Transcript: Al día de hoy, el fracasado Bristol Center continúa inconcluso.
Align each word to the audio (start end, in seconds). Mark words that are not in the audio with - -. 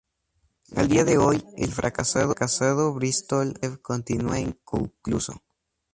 Al 0.75 0.87
día 0.87 1.03
de 1.03 1.19
hoy, 1.19 1.45
el 1.57 1.69
fracasado 1.71 2.91
Bristol 2.95 3.49
Center 3.49 3.81
continúa 3.83 4.39
inconcluso. 4.39 5.43